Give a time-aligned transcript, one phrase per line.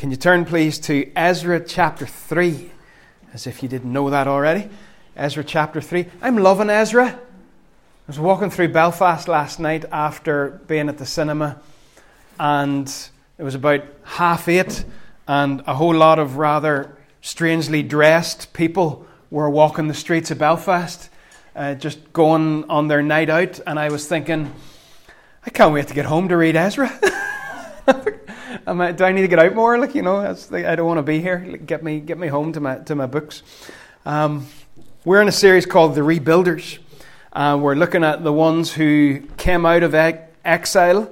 [0.00, 2.70] Can you turn, please, to Ezra chapter 3,
[3.34, 4.70] as if you didn't know that already?
[5.14, 6.06] Ezra chapter 3.
[6.22, 7.08] I'm loving Ezra.
[7.08, 7.18] I
[8.06, 11.60] was walking through Belfast last night after being at the cinema,
[12.38, 12.90] and
[13.36, 14.86] it was about half eight,
[15.28, 21.10] and a whole lot of rather strangely dressed people were walking the streets of Belfast,
[21.54, 24.50] uh, just going on their night out, and I was thinking,
[25.44, 26.90] I can't wait to get home to read Ezra.
[28.66, 29.78] I, do I need to get out more?
[29.78, 31.38] Like you know, I don't want to be here.
[31.38, 33.42] Get me, get me home to my to my books.
[34.04, 34.46] Um,
[35.04, 36.78] we're in a series called The Rebuilders.
[37.32, 39.94] Uh, we're looking at the ones who came out of
[40.44, 41.10] exile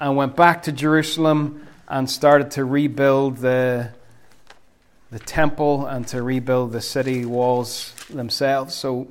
[0.00, 3.90] and went back to Jerusalem and started to rebuild the
[5.10, 8.74] the temple and to rebuild the city walls themselves.
[8.74, 9.06] So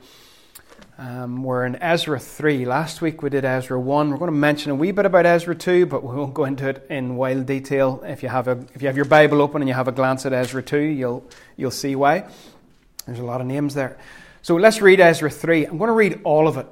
[1.03, 2.63] um, we're in Ezra 3.
[2.63, 4.09] Last week we did Ezra 1.
[4.09, 6.69] We're going to mention a wee bit about Ezra 2, but we won't go into
[6.69, 8.01] it in wild detail.
[8.05, 10.25] If you have, a, if you have your Bible open and you have a glance
[10.25, 12.25] at Ezra 2, you'll, you'll see why.
[13.05, 13.97] There's a lot of names there.
[14.43, 15.65] So let's read Ezra 3.
[15.65, 16.67] I'm going to read all of it.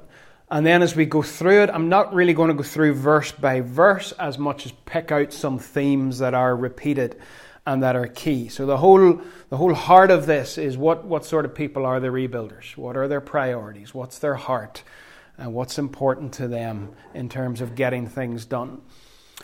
[0.50, 3.32] And then as we go through it, I'm not really going to go through verse
[3.32, 7.20] by verse as much as pick out some themes that are repeated
[7.66, 8.48] and that are key.
[8.48, 12.00] So the whole the whole heart of this is what what sort of people are
[12.00, 12.76] the rebuilders?
[12.76, 13.94] What are their priorities?
[13.94, 14.82] What's their heart?
[15.38, 18.82] And what's important to them in terms of getting things done?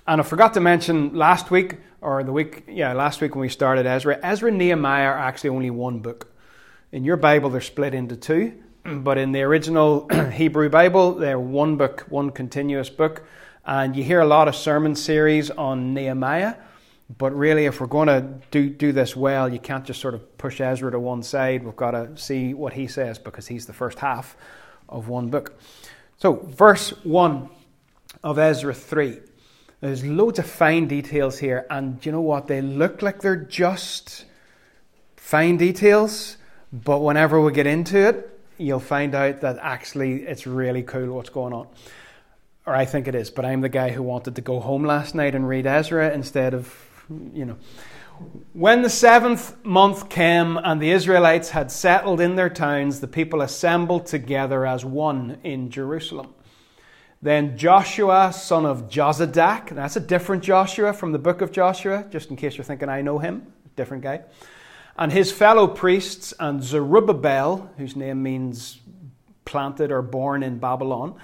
[0.07, 3.49] And I forgot to mention last week or the week yeah, last week when we
[3.49, 6.33] started Ezra, Ezra and Nehemiah are actually only one book.
[6.91, 11.77] In your Bible they're split into two, but in the original Hebrew Bible they're one
[11.77, 13.25] book, one continuous book.
[13.65, 16.55] And you hear a lot of sermon series on Nehemiah
[17.17, 20.37] but really, if we're going to do, do this well, you can't just sort of
[20.37, 21.65] push Ezra to one side.
[21.65, 24.37] We've got to see what he says because he's the first half
[24.89, 25.59] of one book.
[26.19, 27.49] So, verse 1
[28.23, 29.21] of Ezra 3.
[29.81, 32.47] There's loads of fine details here, and you know what?
[32.47, 34.27] They look like they're just
[35.17, 36.37] fine details,
[36.73, 41.31] but whenever we get into it, you'll find out that actually it's really cool what's
[41.31, 41.69] going on.
[42.67, 45.15] Or I think it is, but I'm the guy who wanted to go home last
[45.15, 46.88] night and read Ezra instead of
[47.33, 47.57] you know.
[48.53, 53.43] When the seventh month came and the Israelites had settled in their towns, the people
[53.43, 56.35] assembled together as one in Jerusalem.
[57.23, 62.31] Then Joshua, son of Jozadak, that's a different Joshua from the book of Joshua, just
[62.31, 64.23] in case you're thinking I know him, different guy,
[64.97, 68.81] and his fellow priests, and Zerubbabel, whose name means
[69.45, 71.17] planted or born in Babylon,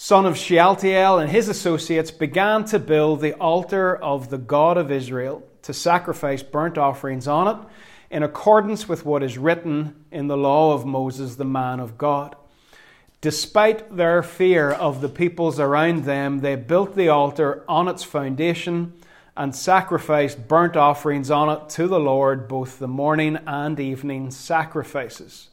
[0.00, 4.92] son of Shealtiel, and his associates began to build the altar of the God of
[4.92, 7.66] Israel to sacrifice burnt offerings on it
[8.08, 12.36] in accordance with what is written in the law of Moses, the man of God.
[13.20, 18.92] Despite their fear of the peoples around them, they built the altar on its foundation
[19.36, 25.48] and sacrificed burnt offerings on it to the Lord, both the morning and evening sacrifices.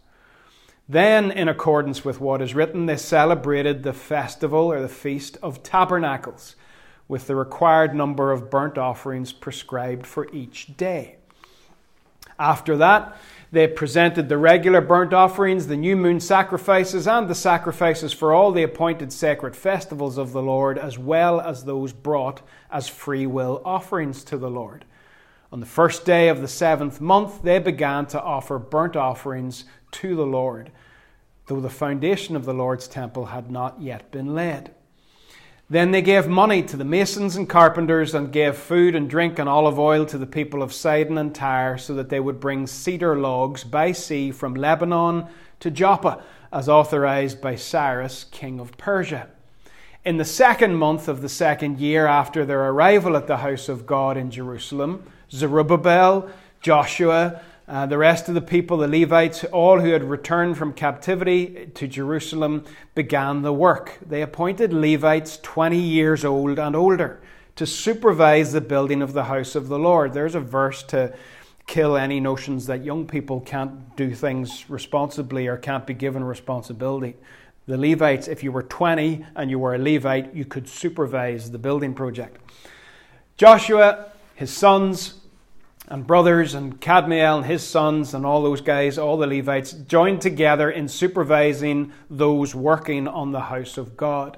[0.87, 5.63] Then, in accordance with what is written, they celebrated the festival or the feast of
[5.63, 6.55] tabernacles
[7.07, 11.15] with the required number of burnt offerings prescribed for each day.
[12.37, 13.17] After that,
[13.51, 18.51] they presented the regular burnt offerings, the new moon sacrifices, and the sacrifices for all
[18.51, 23.61] the appointed sacred festivals of the Lord, as well as those brought as free will
[23.63, 24.83] offerings to the Lord.
[25.51, 30.15] On the first day of the seventh month, they began to offer burnt offerings to
[30.15, 30.71] the Lord,
[31.47, 34.71] though the foundation of the Lord's temple had not yet been laid.
[35.69, 39.49] Then they gave money to the masons and carpenters, and gave food and drink and
[39.49, 43.15] olive oil to the people of Sidon and Tyre, so that they would bring cedar
[43.17, 45.25] logs by sea from Lebanon
[45.61, 46.23] to Joppa,
[46.53, 49.27] as authorized by Cyrus, king of Persia.
[50.05, 53.87] In the second month of the second year after their arrival at the house of
[53.87, 56.29] God in Jerusalem, Zerubbabel,
[56.61, 61.71] Joshua, uh, the rest of the people, the Levites, all who had returned from captivity
[61.73, 63.97] to Jerusalem, began the work.
[64.07, 67.21] They appointed Levites 20 years old and older
[67.55, 70.13] to supervise the building of the house of the Lord.
[70.13, 71.15] There's a verse to
[71.65, 77.15] kill any notions that young people can't do things responsibly or can't be given responsibility.
[77.67, 81.57] The Levites, if you were 20 and you were a Levite, you could supervise the
[81.57, 82.39] building project.
[83.37, 85.15] Joshua, his sons,
[85.87, 90.21] and brothers and Kadmiel and his sons and all those guys, all the Levites, joined
[90.21, 94.37] together in supervising those working on the house of God.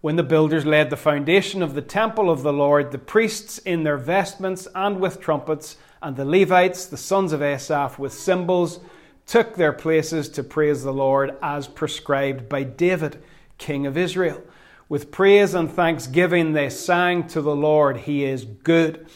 [0.00, 3.84] When the builders laid the foundation of the temple of the Lord, the priests in
[3.84, 8.80] their vestments and with trumpets, and the Levites, the sons of Asaph, with cymbals,
[9.26, 13.22] took their places to praise the Lord as prescribed by David,
[13.58, 14.42] king of Israel.
[14.88, 19.06] With praise and thanksgiving they sang to the Lord, He is good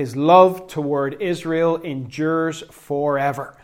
[0.00, 3.54] His love toward Israel endures forever.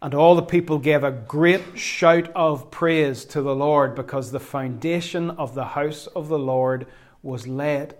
[0.00, 4.38] And all the people gave a great shout of praise to the Lord because the
[4.38, 6.86] foundation of the house of the Lord
[7.20, 7.96] was laid.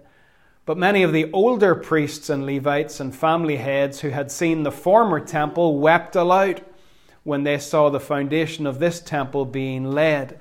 [0.64, 4.70] But many of the older priests and Levites and family heads who had seen the
[4.70, 6.64] former temple wept aloud
[7.24, 10.38] when they saw the foundation of this temple being laid,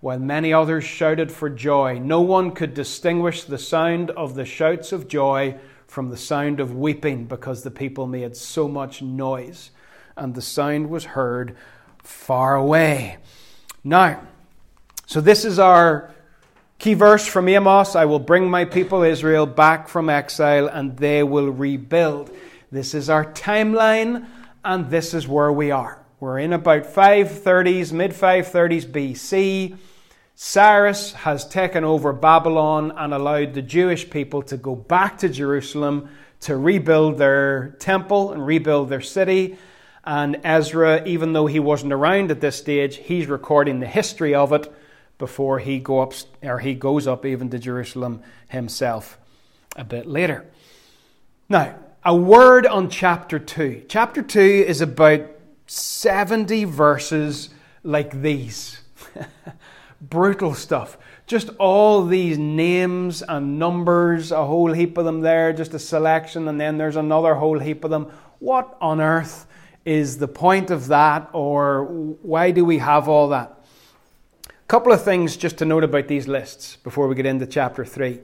[0.00, 1.98] while many others shouted for joy.
[1.98, 5.58] No one could distinguish the sound of the shouts of joy
[5.92, 9.70] from the sound of weeping because the people made so much noise
[10.16, 11.54] and the sound was heard
[12.02, 13.18] far away.
[13.84, 14.22] Now,
[15.04, 16.10] so this is our
[16.78, 21.22] key verse from Amos I will bring my people Israel back from exile and they
[21.22, 22.30] will rebuild.
[22.70, 24.26] This is our timeline,
[24.64, 26.02] and this is where we are.
[26.20, 29.76] We're in about 530s, mid 530s BC.
[30.34, 36.08] Cyrus has taken over Babylon and allowed the Jewish people to go back to Jerusalem
[36.40, 39.56] to rebuild their temple and rebuild their city.
[40.04, 44.52] And Ezra, even though he wasn't around at this stage, he's recording the history of
[44.52, 44.72] it
[45.18, 49.18] before he go up or he goes up even to Jerusalem himself
[49.76, 50.44] a bit later.
[51.48, 53.84] Now, a word on chapter 2.
[53.88, 55.22] Chapter 2 is about
[55.66, 57.50] 70 verses
[57.84, 58.80] like these.
[60.02, 60.98] Brutal stuff.
[61.28, 66.48] Just all these names and numbers, a whole heap of them there, just a selection,
[66.48, 68.10] and then there's another whole heap of them.
[68.40, 69.46] What on earth
[69.84, 73.64] is the point of that, or why do we have all that?
[74.48, 77.84] A couple of things just to note about these lists before we get into chapter
[77.84, 78.18] 3.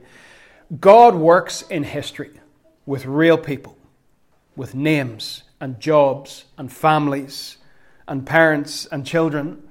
[0.81, 2.31] God works in history
[2.85, 3.77] with real people,
[4.55, 7.57] with names and jobs and families
[8.07, 9.63] and parents and children.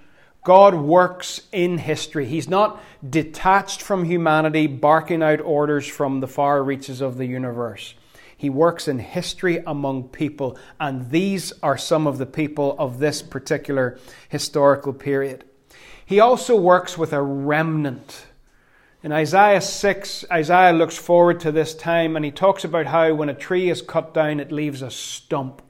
[0.48, 2.24] God works in history.
[2.24, 7.92] He's not detached from humanity, barking out orders from the far reaches of the universe.
[8.34, 13.20] He works in history among people, and these are some of the people of this
[13.20, 13.98] particular
[14.30, 15.44] historical period.
[16.06, 18.24] He also works with a remnant.
[19.02, 23.28] In Isaiah 6, Isaiah looks forward to this time and he talks about how when
[23.28, 25.60] a tree is cut down, it leaves a stump.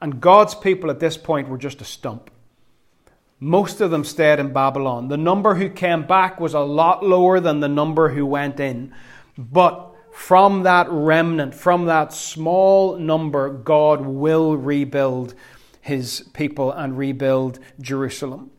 [0.00, 2.30] And God's people at this point were just a stump.
[3.40, 5.08] Most of them stayed in Babylon.
[5.08, 8.94] The number who came back was a lot lower than the number who went in.
[9.36, 15.34] But from that remnant, from that small number, God will rebuild
[15.80, 18.50] his people and rebuild Jerusalem.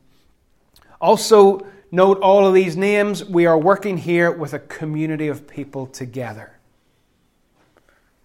[1.00, 3.24] Also, note all of these names.
[3.24, 6.60] We are working here with a community of people together.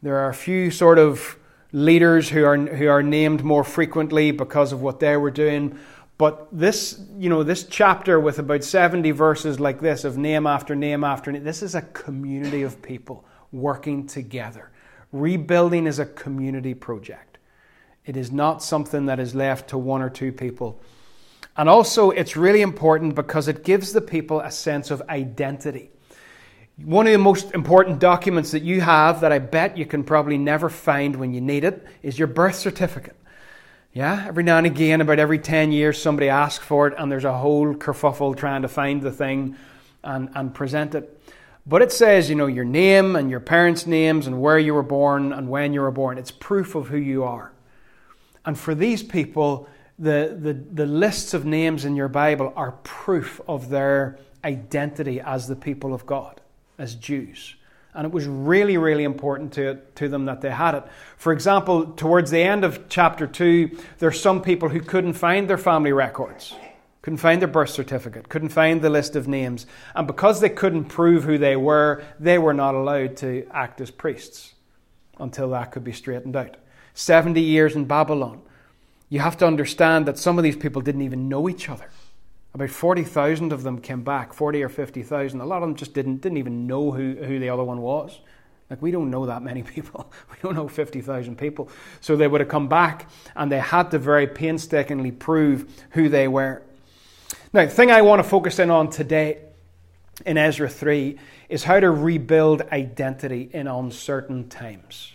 [0.02, 1.38] There are a few sort of
[1.72, 5.78] leaders who are, who are named more frequently because of what they were doing,
[6.20, 10.76] but this, you know, this chapter with about 70 verses like this of name after
[10.76, 14.70] name after name, this is a community of people working together.
[15.12, 17.38] Rebuilding is a community project.
[18.04, 20.82] It is not something that is left to one or two people.
[21.56, 25.88] And also, it's really important because it gives the people a sense of identity.
[26.84, 30.36] One of the most important documents that you have that I bet you can probably
[30.36, 33.16] never find when you need it is your birth certificate.
[33.92, 37.24] Yeah, every now and again, about every 10 years, somebody asks for it, and there's
[37.24, 39.56] a whole kerfuffle trying to find the thing
[40.04, 41.20] and, and present it.
[41.66, 44.84] But it says, you know, your name and your parents' names and where you were
[44.84, 46.18] born and when you were born.
[46.18, 47.52] It's proof of who you are.
[48.44, 49.68] And for these people,
[49.98, 55.48] the, the, the lists of names in your Bible are proof of their identity as
[55.48, 56.40] the people of God,
[56.78, 57.56] as Jews.
[57.94, 60.84] And it was really, really important to, to them that they had it.
[61.16, 65.58] For example, towards the end of chapter 2, there's some people who couldn't find their
[65.58, 66.54] family records,
[67.02, 69.66] couldn't find their birth certificate, couldn't find the list of names.
[69.94, 73.90] And because they couldn't prove who they were, they were not allowed to act as
[73.90, 74.54] priests
[75.18, 76.56] until that could be straightened out.
[76.94, 78.42] 70 years in Babylon.
[79.08, 81.90] You have to understand that some of these people didn't even know each other.
[82.52, 85.40] About 40,000 of them came back, 40 or 50,000.
[85.40, 88.20] A lot of them just didn't, didn't even know who, who the other one was.
[88.68, 90.12] Like, we don't know that many people.
[90.30, 91.68] We don't know 50,000 people.
[92.00, 96.26] So they would have come back and they had to very painstakingly prove who they
[96.26, 96.62] were.
[97.52, 99.42] Now, the thing I want to focus in on today
[100.26, 105.14] in Ezra 3 is how to rebuild identity in uncertain times.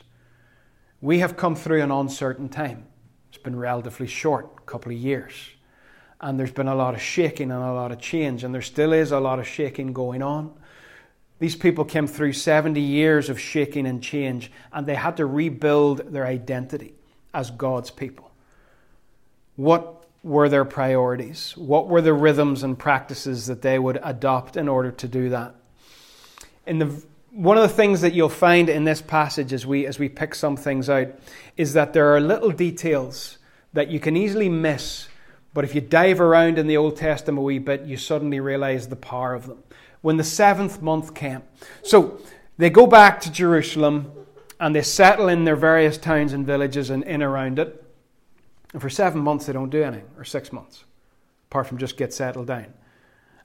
[1.01, 2.87] We have come through an uncertain time.
[3.29, 5.54] It's been relatively short, a couple of years
[6.25, 8.93] and there's been a lot of shaking and a lot of change, and there still
[8.93, 10.51] is a lot of shaking going on.
[11.37, 16.11] These people came through 70 years of shaking and change, and they had to rebuild
[16.11, 16.95] their identity
[17.31, 18.31] as God's people.
[19.55, 21.55] What were their priorities?
[21.55, 25.53] What were the rhythms and practices that they would adopt in order to do that?
[26.65, 29.99] In the one of the things that you'll find in this passage as we, as
[29.99, 31.09] we pick some things out
[31.55, 33.37] is that there are little details
[33.73, 35.09] that you can easily miss,
[35.55, 38.89] but if you dive around in the Old Testament a wee bit, you suddenly realize
[38.89, 39.63] the power of them.
[40.01, 41.43] When the seventh month came,
[41.81, 42.19] so
[42.57, 44.11] they go back to Jerusalem
[44.59, 47.81] and they settle in their various towns and villages and in around it.
[48.73, 50.83] And for seven months, they don't do anything, or six months,
[51.49, 52.73] apart from just get settled down.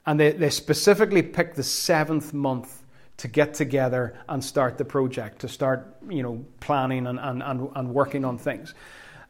[0.04, 2.82] And they, they specifically pick the seventh month
[3.18, 7.68] to get together and start the project, to start, you know, planning and, and, and,
[7.76, 8.74] and working on things.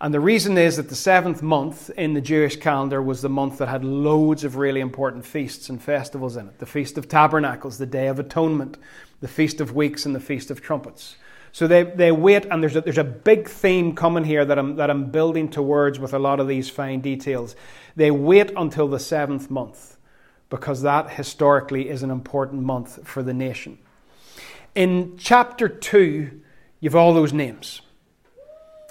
[0.00, 3.58] And the reason is that the seventh month in the Jewish calendar was the month
[3.58, 6.58] that had loads of really important feasts and festivals in it.
[6.58, 8.78] The Feast of Tabernacles, the Day of Atonement,
[9.20, 11.16] the Feast of Weeks, and the Feast of Trumpets.
[11.52, 14.76] So they, they wait, and there's a, there's a big theme coming here that I'm,
[14.76, 17.54] that I'm building towards with a lot of these fine details.
[17.94, 19.98] They wait until the seventh month
[20.48, 23.78] because that historically is an important month for the nation.
[24.74, 26.40] In chapter 2,
[26.78, 27.82] you've all those names.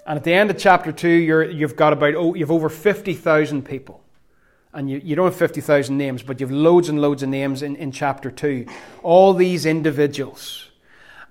[0.09, 3.63] And at the end of chapter 2, you have got about, oh, you've over 50,000
[3.63, 4.03] people.
[4.73, 7.75] And you, you don't have 50,000 names, but you've loads and loads of names in,
[7.75, 8.65] in chapter 2.
[9.03, 10.71] All these individuals.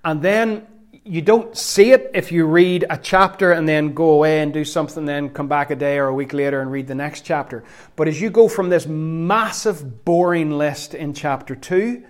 [0.04, 0.64] And then
[1.02, 4.64] you don't see it if you read a chapter and then go away and do
[4.64, 7.64] something, then come back a day or a week later and read the next chapter.
[7.96, 12.04] But as you go from this massive, boring list in chapter 2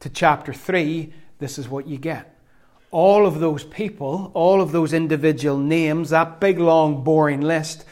[0.00, 2.35] to chapter 3, this is what you get.
[2.90, 7.84] All of those people, all of those individual names, that big, long, boring list,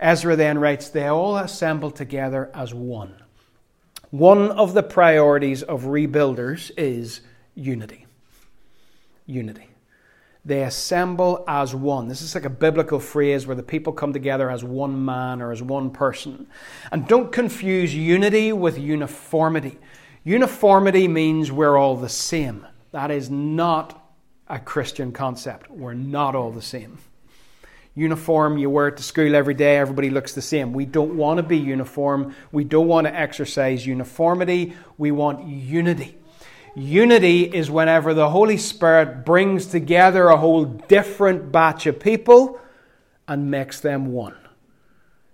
[0.00, 3.14] Ezra then writes, they all assemble together as one.
[4.10, 7.20] One of the priorities of rebuilders is
[7.54, 8.06] unity.
[9.26, 9.68] Unity.
[10.44, 12.08] They assemble as one.
[12.08, 15.52] This is like a biblical phrase where the people come together as one man or
[15.52, 16.46] as one person.
[16.90, 19.78] And don't confuse unity with uniformity.
[20.24, 22.66] Uniformity means we're all the same.
[22.92, 23.97] That is not
[24.48, 25.70] a Christian concept.
[25.70, 26.98] We're not all the same.
[27.94, 30.72] Uniform, you wear it to school every day, everybody looks the same.
[30.72, 32.34] We don't want to be uniform.
[32.52, 34.74] We don't want to exercise uniformity.
[34.96, 36.16] We want unity.
[36.76, 42.60] Unity is whenever the Holy Spirit brings together a whole different batch of people
[43.26, 44.36] and makes them one.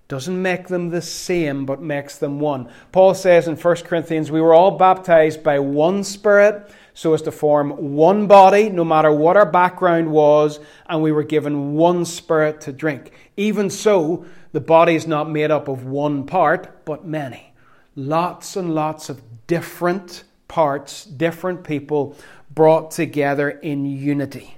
[0.08, 2.70] Doesn't make them the same, but makes them one.
[2.92, 7.32] Paul says in 1 Corinthians, We were all baptized by one Spirit so as to
[7.32, 12.60] form one body, no matter what our background was, and we were given one Spirit
[12.62, 13.12] to drink.
[13.36, 17.52] Even so, the body is not made up of one part, but many.
[17.96, 22.16] Lots and lots of different parts, different people
[22.50, 24.56] brought together in unity.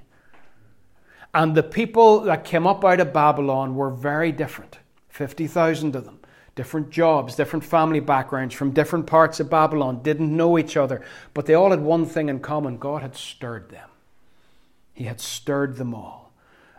[1.33, 4.77] And the people that came up out of Babylon were very different
[5.09, 6.19] 50,000 of them.
[6.57, 11.45] Different jobs, different family backgrounds from different parts of Babylon, didn't know each other, but
[11.45, 13.89] they all had one thing in common God had stirred them.
[14.95, 16.33] He had stirred them all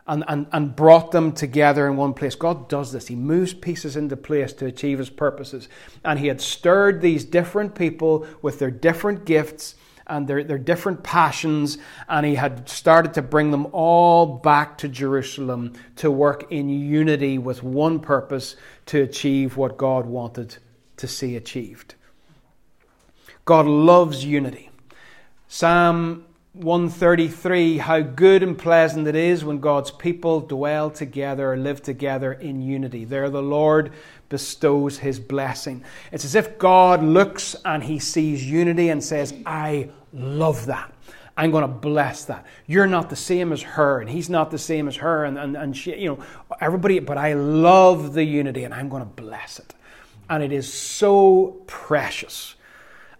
[0.08, 2.34] and, and, and brought them together in one place.
[2.34, 3.06] God does this.
[3.06, 5.68] He moves pieces into place to achieve his purposes.
[6.04, 9.76] And he had stirred these different people with their different gifts
[10.08, 14.88] and their, their different passions, and he had started to bring them all back to
[14.88, 20.56] Jerusalem to work in unity with one purpose to achieve what God wanted
[20.96, 21.94] to see achieved.
[23.44, 24.70] God loves unity.
[25.48, 31.82] Psalm 133 How good and pleasant it is when God's people dwell together, or live
[31.82, 33.04] together in unity.
[33.04, 33.92] There the Lord
[34.28, 35.84] bestows his blessing.
[36.12, 40.92] It's as if God looks and he sees unity and says, I love that.
[41.36, 42.44] I'm going to bless that.
[42.66, 45.56] You're not the same as her, and he's not the same as her, and, and,
[45.56, 46.24] and she, you know,
[46.60, 49.72] everybody, but I love the unity and I'm going to bless it.
[50.28, 52.56] And it is so precious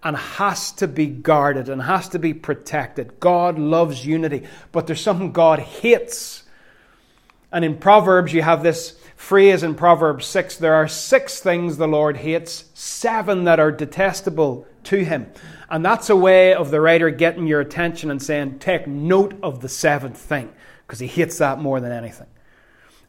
[0.03, 3.21] and has to be guarded and has to be protected.
[3.21, 6.43] God loves unity, but there's something God hates.
[7.53, 11.89] And in Proverbs, you have this phrase in Proverbs 6 there are six things the
[11.89, 15.31] Lord hates, seven that are detestable to him.
[15.69, 19.61] And that's a way of the writer getting your attention and saying, take note of
[19.61, 20.51] the seventh thing,
[20.87, 22.29] because he hates that more than anything.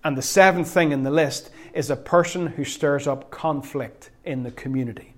[0.03, 4.43] And the seventh thing in the list is a person who stirs up conflict in
[4.43, 5.13] the community.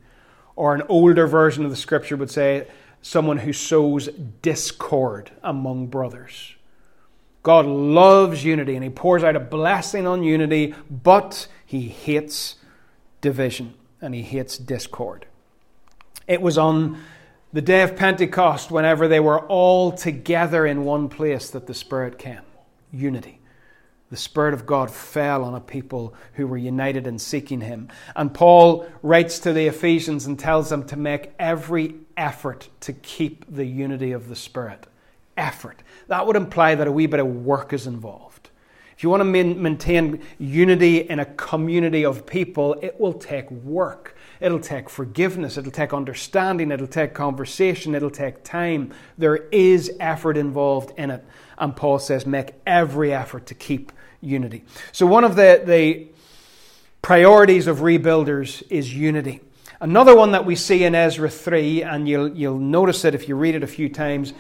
[0.56, 2.68] Or an older version of the scripture would say,
[3.02, 4.08] someone who sows
[4.42, 6.56] discord among brothers.
[7.44, 12.56] God loves unity and He pours out a blessing on unity, but He hates
[13.22, 15.26] division and He hates discord.
[16.28, 17.02] It was on
[17.54, 22.18] the day of Pentecost, whenever they were all together in one place, that the Spirit
[22.18, 22.40] came
[22.94, 23.42] unity
[24.12, 27.88] the Spirit of God fell on a people who were united in seeking Him.
[28.14, 33.46] And Paul writes to the Ephesians and tells them to make every effort to keep
[33.50, 34.86] the unity of the Spirit.
[35.42, 35.84] Effort.
[36.08, 38.50] That would imply that a wee bit of work is involved.
[38.96, 44.16] If you want to maintain unity in a community of people, it will take work.
[44.40, 45.58] It'll take forgiveness.
[45.58, 46.70] It'll take understanding.
[46.70, 47.96] It'll take conversation.
[47.96, 48.94] It'll take time.
[49.18, 51.26] There is effort involved in it.
[51.58, 54.66] And Paul says, make every effort to keep unity.
[54.92, 56.08] So, one of the, the
[57.02, 59.42] priorities of rebuilders is unity.
[59.80, 63.36] Another one that we see in Ezra 3, and you'll, you'll notice it if you
[63.36, 64.34] read it a few times,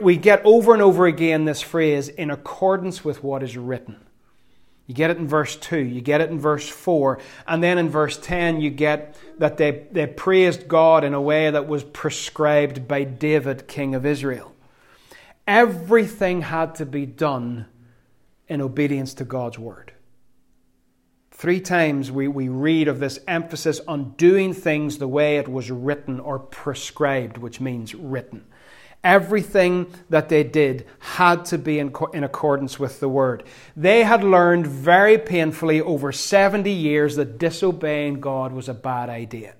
[0.00, 3.96] we get over and over again this phrase, in accordance with what is written.
[4.86, 7.88] You get it in verse 2, you get it in verse 4, and then in
[7.88, 12.88] verse 10, you get that they, they praised God in a way that was prescribed
[12.88, 14.52] by David, king of Israel.
[15.46, 17.66] Everything had to be done
[18.48, 19.92] in obedience to God's word.
[21.30, 25.70] Three times we, we read of this emphasis on doing things the way it was
[25.70, 28.44] written or prescribed, which means written.
[29.02, 33.44] Everything that they did had to be in, in, accordance with the word.
[33.74, 39.54] They had learned very painfully over 70 years that disobeying God was a bad idea.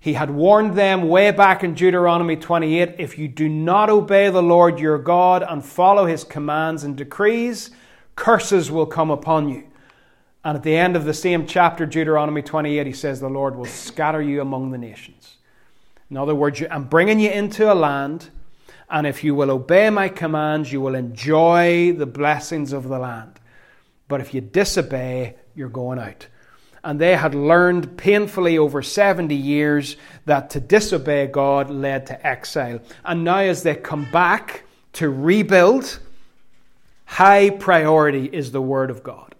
[0.00, 4.42] He had warned them way back in Deuteronomy 28 if you do not obey the
[4.42, 7.70] Lord your God and follow his commands and decrees,
[8.14, 9.64] curses will come upon you.
[10.44, 13.64] And at the end of the same chapter, Deuteronomy 28, he says, The Lord will
[13.64, 15.36] scatter you among the nations.
[16.10, 18.28] In other words, I'm bringing you into a land,
[18.94, 23.40] and if you will obey my commands, you will enjoy the blessings of the land.
[24.06, 26.28] But if you disobey, you're going out.
[26.84, 29.96] And they had learned painfully over 70 years
[30.26, 32.78] that to disobey God led to exile.
[33.04, 35.98] And now, as they come back to rebuild,
[37.04, 39.34] high priority is the Word of God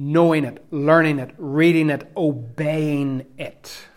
[0.00, 3.87] knowing it, learning it, reading it, obeying it.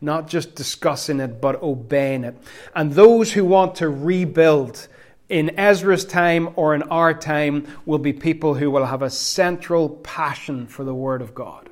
[0.00, 2.36] Not just discussing it, but obeying it.
[2.74, 4.88] And those who want to rebuild
[5.28, 9.88] in Ezra's time or in our time will be people who will have a central
[9.88, 11.68] passion for the Word of God.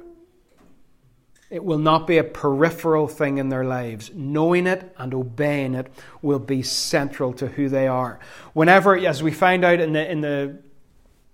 [1.51, 4.11] It will not be a peripheral thing in their lives.
[4.15, 8.21] Knowing it and obeying it will be central to who they are.
[8.53, 10.59] Whenever, as we find out in the, in the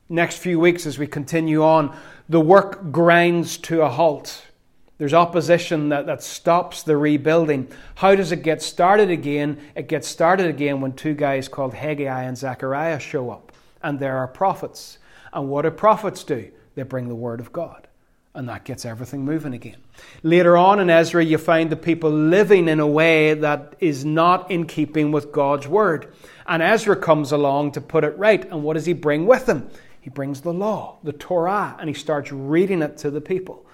[0.08, 1.96] next few weeks as we continue on,
[2.28, 4.44] the work grinds to a halt.
[5.04, 7.68] There's opposition that, that stops the rebuilding.
[7.96, 9.60] How does it get started again?
[9.74, 13.52] It gets started again when two guys called Haggai and Zechariah show up.
[13.82, 14.96] And there are prophets.
[15.30, 16.50] And what do prophets do?
[16.74, 17.86] They bring the word of God.
[18.34, 19.76] And that gets everything moving again.
[20.22, 24.50] Later on in Ezra, you find the people living in a way that is not
[24.50, 26.14] in keeping with God's word.
[26.46, 28.42] And Ezra comes along to put it right.
[28.50, 29.68] And what does he bring with him?
[30.00, 33.66] He brings the law, the Torah, and he starts reading it to the people.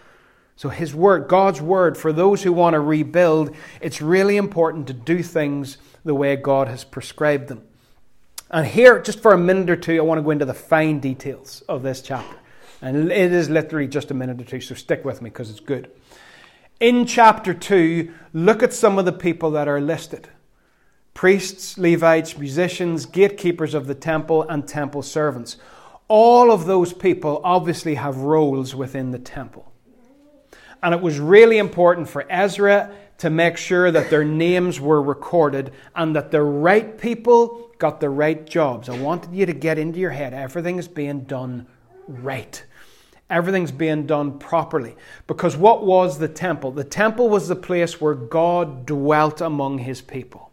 [0.60, 4.92] So, his word, God's word, for those who want to rebuild, it's really important to
[4.92, 7.62] do things the way God has prescribed them.
[8.50, 11.00] And here, just for a minute or two, I want to go into the fine
[11.00, 12.36] details of this chapter.
[12.82, 15.60] And it is literally just a minute or two, so stick with me because it's
[15.60, 15.90] good.
[16.78, 20.28] In chapter 2, look at some of the people that are listed
[21.14, 25.56] priests, Levites, musicians, gatekeepers of the temple, and temple servants
[26.08, 29.69] all of those people obviously have roles within the temple.
[30.82, 35.72] And it was really important for Ezra to make sure that their names were recorded
[35.94, 38.88] and that the right people got the right jobs.
[38.88, 41.66] I wanted you to get into your head everything is being done
[42.08, 42.64] right.
[43.28, 44.96] Everything's being done properly.
[45.26, 46.72] Because what was the temple?
[46.72, 50.50] The temple was the place where God dwelt among his people.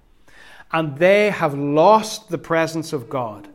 [0.72, 3.48] And they have lost the presence of God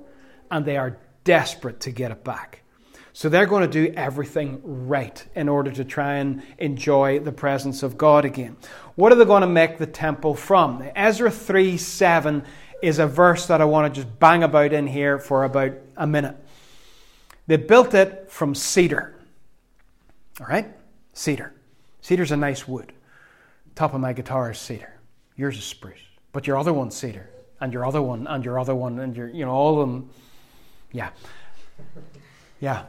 [0.51, 2.63] and they are desperate to get it back.
[3.12, 7.83] So they're going to do everything right in order to try and enjoy the presence
[7.83, 8.57] of God again.
[8.94, 10.83] What are they going to make the temple from?
[10.94, 12.44] Ezra 3 7
[12.83, 16.07] is a verse that I want to just bang about in here for about a
[16.07, 16.37] minute.
[17.46, 19.14] They built it from cedar.
[20.40, 20.68] All right?
[21.12, 21.55] Cedar.
[22.01, 22.92] Cedar's a nice wood.
[23.75, 25.01] Top of my guitar is cedar.
[25.37, 26.01] Yours is spruce.
[26.33, 27.29] But your other one's cedar.
[27.61, 30.11] And your other one, and your other one, and your, you know, all of them
[30.92, 31.11] yeah.
[32.61, 32.85] Yeah.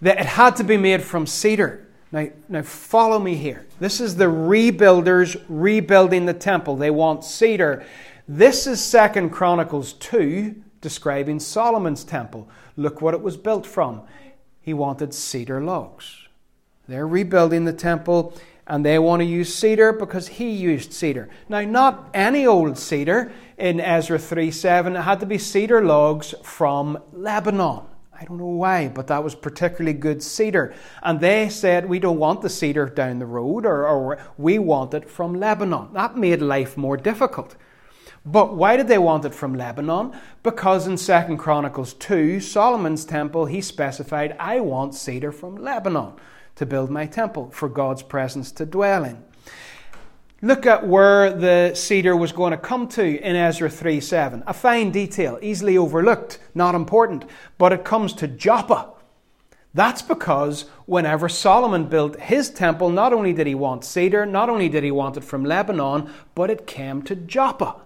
[0.00, 1.88] It had to be made from cedar.
[2.12, 3.66] Now, now follow me here.
[3.80, 6.76] This is the rebuilders rebuilding the temple.
[6.76, 7.84] They want cedar.
[8.26, 12.48] This is Second Chronicles 2 describing Solomon's temple.
[12.76, 14.02] Look what it was built from.
[14.60, 16.28] He wanted cedar logs.
[16.86, 18.34] They're rebuilding the temple
[18.66, 21.28] and they want to use cedar because he used cedar.
[21.48, 26.34] Now, not any old cedar in Ezra 3 7, it had to be cedar logs
[26.42, 27.87] from Lebanon.
[28.20, 30.74] I don't know why, but that was particularly good cedar.
[31.04, 34.92] And they said, We don't want the cedar down the road, or, or we want
[34.92, 35.92] it from Lebanon.
[35.92, 37.54] That made life more difficult.
[38.26, 40.12] But why did they want it from Lebanon?
[40.42, 46.14] Because in 2 Chronicles 2, Solomon's temple, he specified, I want cedar from Lebanon
[46.56, 49.22] to build my temple for God's presence to dwell in.
[50.40, 54.44] Look at where the cedar was going to come to in Ezra 3 7.
[54.46, 57.24] A fine detail, easily overlooked, not important,
[57.58, 58.90] but it comes to Joppa.
[59.74, 64.68] That's because whenever Solomon built his temple, not only did he want cedar, not only
[64.68, 67.76] did he want it from Lebanon, but it came to Joppa.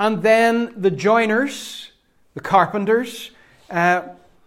[0.00, 1.92] And then the joiners,
[2.34, 3.30] the carpenters,
[3.70, 4.02] uh,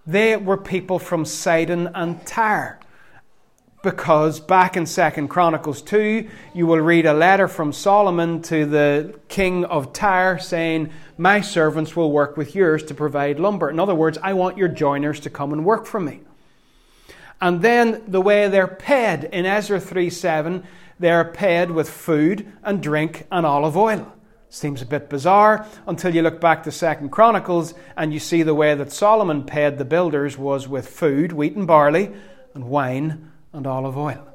[0.05, 2.78] they were people from Sidon and Tyre
[3.81, 9.17] because back in Second Chronicles 2, you will read a letter from Solomon to the
[9.29, 13.69] king of Tyre saying, My servants will work with yours to provide lumber.
[13.69, 16.21] In other words, I want your joiners to come and work for me.
[17.39, 20.63] And then the way they're paid in Ezra 3 7,
[20.99, 24.13] they're paid with food and drink and olive oil.
[24.49, 28.55] Seems a bit bizarre until you look back to Second Chronicles and you see the
[28.55, 32.11] way that Solomon paid the builders was with food, wheat and barley,
[32.53, 34.27] and wine and olive oil.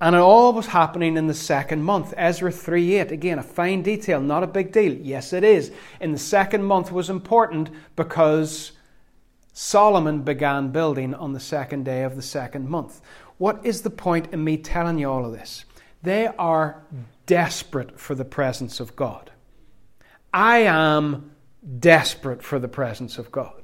[0.00, 2.12] And it all was happening in the second month.
[2.16, 3.12] Ezra 3 8.
[3.12, 4.92] Again, a fine detail, not a big deal.
[4.92, 5.72] Yes, it is.
[6.00, 8.72] In the second month was important because
[9.52, 13.00] Solomon began building on the second day of the second month.
[13.38, 15.64] What is the point in me telling you all of this?
[16.02, 16.82] They are
[17.26, 19.30] desperate for the presence of God.
[20.32, 21.30] I am
[21.78, 23.63] desperate for the presence of God.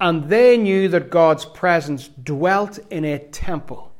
[0.00, 3.92] And they knew that God's presence dwelt in a temple.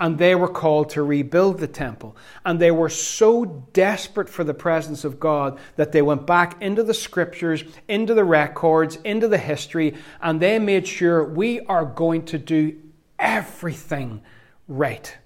[0.00, 2.16] And they were called to rebuild the temple.
[2.44, 6.82] And they were so desperate for the presence of God that they went back into
[6.82, 12.24] the scriptures, into the records, into the history, and they made sure we are going
[12.26, 12.76] to do
[13.18, 14.20] everything
[14.66, 15.16] right.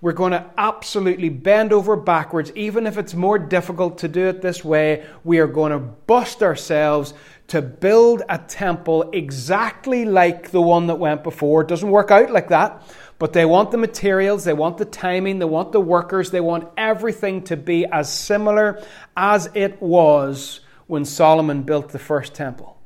[0.00, 4.42] We're going to absolutely bend over backwards, even if it's more difficult to do it
[4.42, 5.06] this way.
[5.24, 7.14] We are going to bust ourselves
[7.48, 11.62] to build a temple exactly like the one that went before.
[11.62, 12.82] It doesn't work out like that,
[13.18, 16.68] but they want the materials, they want the timing, they want the workers, they want
[16.76, 18.82] everything to be as similar
[19.16, 22.76] as it was when Solomon built the first temple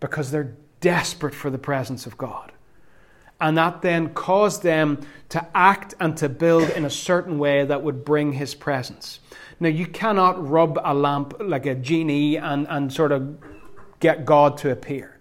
[0.00, 2.52] because they're desperate for the presence of God.
[3.40, 7.82] And that then caused them to act and to build in a certain way that
[7.82, 9.18] would bring his presence.
[9.58, 13.36] Now, you cannot rub a lamp like a genie and, and sort of
[14.02, 15.16] get God to appear.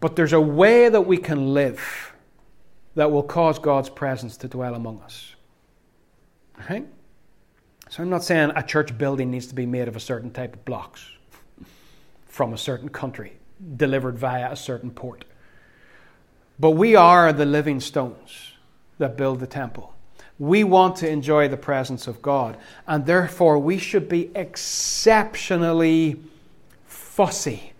[0.00, 2.14] But there's a way that we can live
[2.94, 5.34] that will cause God's presence to dwell among us.
[6.70, 6.86] Right?
[7.90, 10.54] So I'm not saying a church building needs to be made of a certain type
[10.54, 11.04] of blocks
[12.26, 13.32] from a certain country,
[13.76, 15.24] delivered via a certain port.
[16.60, 18.52] But we are the living stones
[18.98, 19.94] that build the temple.
[20.38, 26.20] We want to enjoy the presence of God, and therefore we should be exceptionally
[27.18, 27.72] fussy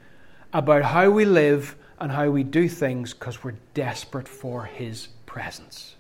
[0.53, 5.95] about how we live and how we do things because we're desperate for His presence.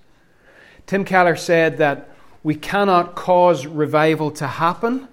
[0.88, 2.08] Tim Keller said that
[2.42, 5.06] we cannot cause revival to happen,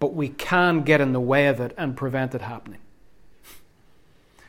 [0.00, 2.80] but we can get in the way of it and prevent it happening.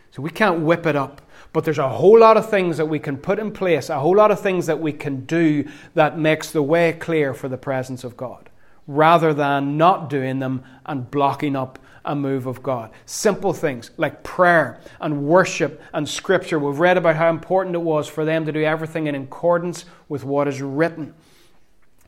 [0.09, 1.21] So we can't whip it up.
[1.53, 4.15] But there's a whole lot of things that we can put in place, a whole
[4.15, 8.03] lot of things that we can do that makes the way clear for the presence
[8.03, 8.49] of God,
[8.87, 12.91] rather than not doing them and blocking up a move of God.
[13.05, 16.59] Simple things like prayer and worship and scripture.
[16.59, 20.23] We've read about how important it was for them to do everything in accordance with
[20.23, 21.13] what is written.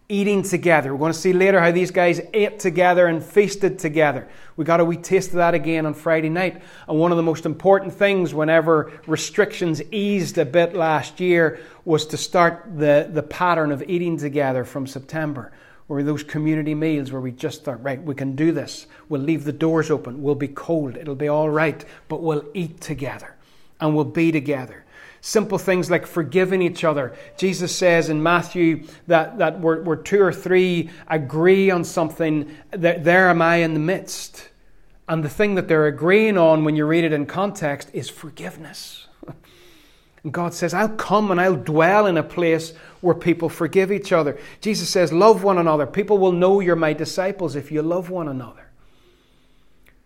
[0.07, 0.93] Eating together.
[0.93, 4.27] We're going to see later how these guys ate together and feasted together.
[4.55, 6.61] We got a wee taste of that again on Friday night.
[6.87, 12.05] And one of the most important things whenever restrictions eased a bit last year was
[12.07, 15.51] to start the, the pattern of eating together from September
[15.87, 18.87] or those community meals where we just thought, right, we can do this.
[19.07, 20.23] We'll leave the doors open.
[20.23, 20.97] We'll be cold.
[20.97, 21.83] It'll be all right.
[22.07, 23.35] But we'll eat together
[23.79, 24.83] and we'll be together.
[25.21, 27.15] Simple things like forgiving each other.
[27.37, 33.03] Jesus says in Matthew that, that where, where two or three agree on something, that
[33.03, 34.49] there am I in the midst.
[35.07, 39.07] And the thing that they're agreeing on when you read it in context is forgiveness.
[40.23, 42.73] And God says, I'll come and I'll dwell in a place
[43.05, 44.37] where people forgive each other.
[44.61, 45.85] Jesus says, Love one another.
[45.85, 48.65] People will know you're my disciples if you love one another.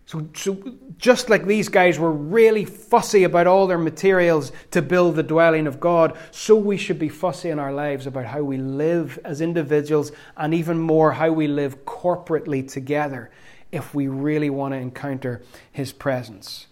[0.06, 0.58] So, so,
[0.98, 5.68] just like these guys were really fussy about all their materials to build the dwelling
[5.68, 9.40] of God, so we should be fussy in our lives about how we live as
[9.40, 13.30] individuals and even more how we live corporately together
[13.72, 16.66] if we really want to encounter His presence.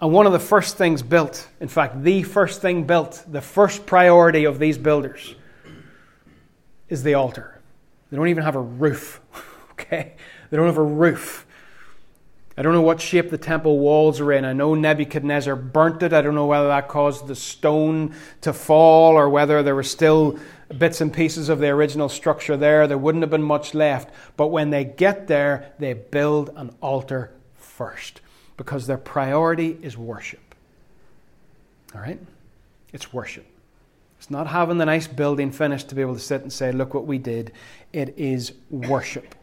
[0.00, 3.86] And one of the first things built, in fact, the first thing built, the first
[3.86, 5.34] priority of these builders,
[6.88, 7.60] is the altar.
[8.10, 9.20] They don't even have a roof.
[9.72, 10.14] okay?
[10.50, 11.46] They don't have a roof.
[12.58, 14.44] I don't know what shape the temple walls are in.
[14.44, 16.12] I know Nebuchadnezzar burnt it.
[16.12, 20.38] I don't know whether that caused the stone to fall or whether there were still
[20.76, 22.86] bits and pieces of the original structure there.
[22.86, 24.10] There wouldn't have been much left.
[24.36, 28.20] But when they get there, they build an altar first
[28.56, 30.54] because their priority is worship.
[31.94, 32.20] All right?
[32.92, 33.46] It's worship.
[34.18, 36.94] It's not having the nice building finished to be able to sit and say, look
[36.94, 37.52] what we did.
[37.92, 39.34] It is worship.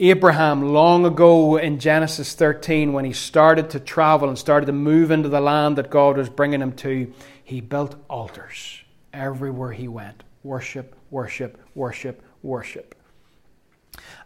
[0.00, 5.10] Abraham, long ago in Genesis 13, when he started to travel and started to move
[5.10, 7.12] into the land that God was bringing him to,
[7.44, 10.22] he built altars everywhere he went.
[10.42, 12.94] Worship, worship, worship, worship.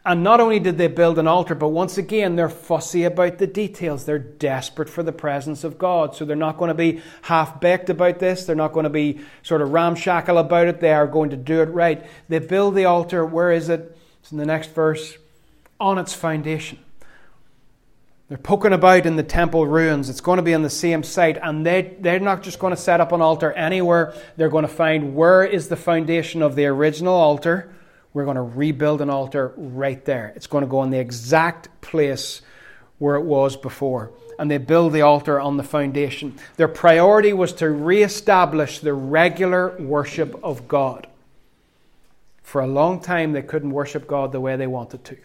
[0.07, 3.47] And not only did they build an altar, but once again, they're fussy about the
[3.49, 4.05] details.
[4.05, 6.15] They're desperate for the presence of God.
[6.15, 8.47] So they're not going to be half baked about this.
[8.47, 10.79] They're not going to be sort of ramshackle about it.
[10.79, 12.07] They are going to do it right.
[12.29, 13.27] They build the altar.
[13.27, 13.99] Where is it?
[14.21, 15.19] It's in the next verse.
[15.81, 16.79] On its foundation.
[18.29, 20.09] They're poking about in the temple ruins.
[20.09, 21.37] It's going to be on the same site.
[21.43, 24.15] And they, they're not just going to set up an altar anywhere.
[24.37, 27.73] They're going to find where is the foundation of the original altar
[28.17, 30.33] we're going to rebuild an altar right there.
[30.37, 32.41] It's going to go in the exact place
[32.97, 34.11] where it was before.
[34.39, 36.39] And they build the altar on the foundation.
[36.57, 41.07] Their priority was to re-establish the regular worship of God.
[42.43, 45.19] For a long time, they couldn't worship God the way they wanted to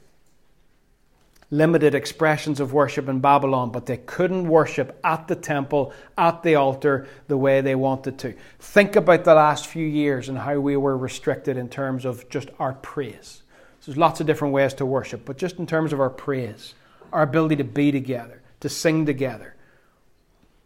[1.52, 6.56] limited expressions of worship in Babylon, but they couldn't worship at the temple, at the
[6.56, 8.34] altar, the way they wanted to.
[8.60, 12.50] Think about the last few years and how we were restricted in terms of just
[12.58, 13.44] our praise.
[13.82, 16.74] So there's lots of different ways to worship, but just in terms of our praise,
[17.12, 19.56] our ability to be together, to sing together.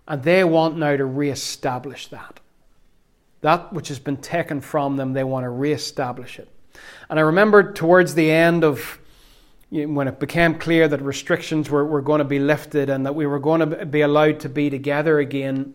[0.08, 2.40] And they want now to re-establish that.
[3.42, 6.48] That which has been taken from them, they want to re-establish it.
[7.10, 9.00] And I remember towards the end of
[9.70, 13.26] when it became clear that restrictions were, were going to be lifted and that we
[13.26, 15.74] were going to be allowed to be together again,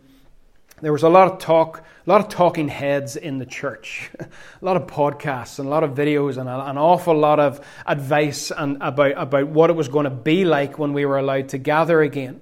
[0.80, 4.28] there was a lot of talk, a lot of talking heads in the church, a
[4.64, 8.78] lot of podcasts and a lot of videos and an awful lot of advice and
[8.80, 12.00] about, about what it was going to be like when we were allowed to gather
[12.00, 12.40] again.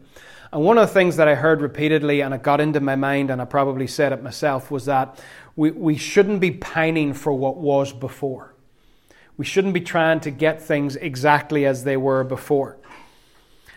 [0.53, 3.31] And one of the things that I heard repeatedly, and it got into my mind,
[3.31, 5.21] and I probably said it myself, was that
[5.57, 8.55] we, we shouldn't be pining for what was before.
[9.39, 12.77] We shouldn't be trying to get things exactly as they were before.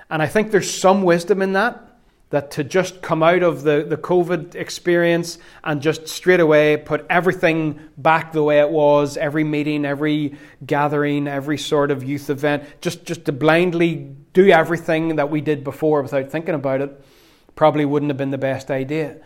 [0.09, 1.99] And I think there's some wisdom in that,
[2.31, 7.05] that to just come out of the, the COVID experience and just straight away put
[7.09, 12.63] everything back the way it was, every meeting, every gathering, every sort of youth event,
[12.81, 17.05] just, just to blindly do everything that we did before without thinking about it,
[17.53, 19.17] probably wouldn't have been the best idea.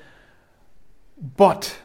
[1.38, 1.78] But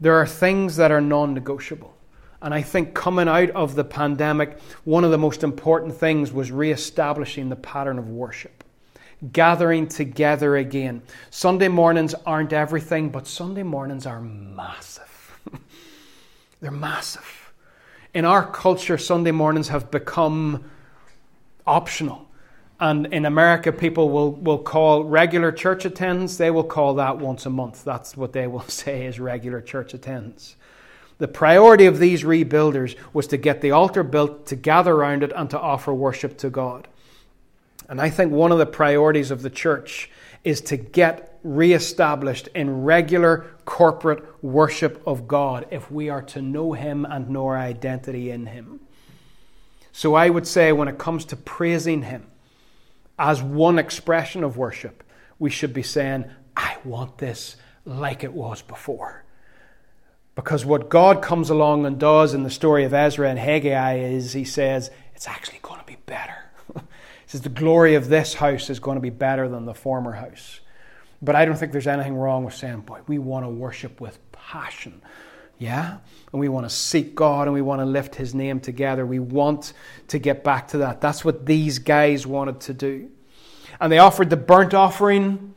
[0.00, 1.97] there are things that are non negotiable.
[2.40, 6.52] And I think coming out of the pandemic, one of the most important things was
[6.52, 8.64] re-establishing the pattern of worship.
[9.32, 11.02] Gathering together again.
[11.30, 15.40] Sunday mornings aren't everything, but Sunday mornings are massive.
[16.60, 17.52] They're massive.
[18.14, 20.64] In our culture, Sunday mornings have become
[21.66, 22.28] optional.
[22.80, 27.44] And in America, people will, will call regular church attendance, they will call that once
[27.44, 27.82] a month.
[27.82, 30.54] That's what they will say is regular church attendance.
[31.18, 35.32] The priority of these rebuilders was to get the altar built, to gather around it,
[35.34, 36.86] and to offer worship to God.
[37.88, 40.10] And I think one of the priorities of the church
[40.44, 46.72] is to get reestablished in regular corporate worship of God if we are to know
[46.72, 48.80] Him and know our identity in Him.
[49.92, 52.26] So I would say when it comes to praising Him
[53.18, 55.02] as one expression of worship,
[55.38, 56.26] we should be saying,
[56.56, 59.24] I want this like it was before.
[60.38, 64.34] Because what God comes along and does in the story of Ezra and Haggai is
[64.34, 66.36] he says, it's actually going to be better.
[66.76, 66.82] he
[67.26, 70.60] says, the glory of this house is going to be better than the former house.
[71.20, 74.16] But I don't think there's anything wrong with saying, boy, we want to worship with
[74.30, 75.02] passion.
[75.58, 75.98] Yeah?
[76.32, 79.04] And we want to seek God and we want to lift His name together.
[79.04, 79.72] We want
[80.06, 81.00] to get back to that.
[81.00, 83.10] That's what these guys wanted to do.
[83.80, 85.56] And they offered the burnt offering,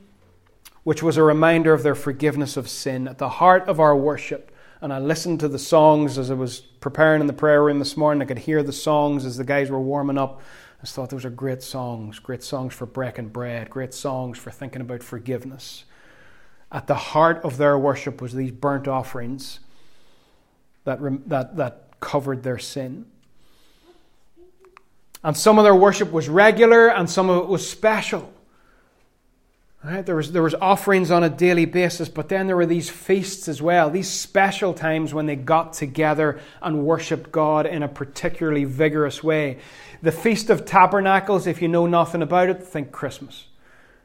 [0.81, 3.07] which was a reminder of their forgiveness of sin.
[3.07, 4.50] At the heart of our worship
[4.81, 7.95] and I listened to the songs as I was preparing in the prayer room this
[7.95, 8.21] morning.
[8.21, 10.41] I could hear the songs as the guys were warming up.
[10.79, 14.49] I just thought those are great songs, great songs for breaking bread, great songs for
[14.49, 15.83] thinking about forgiveness.
[16.71, 19.59] At the heart of their worship was these burnt offerings
[20.85, 23.05] that, that, that covered their sin.
[25.23, 28.33] And some of their worship was regular and some of it was special.
[29.83, 30.05] Right?
[30.05, 33.47] There, was, there was offerings on a daily basis, but then there were these feasts
[33.47, 38.63] as well, these special times when they got together and worshipped God in a particularly
[38.63, 39.57] vigorous way.
[40.03, 43.47] The Feast of Tabernacles, if you know nothing about it, think Christmas.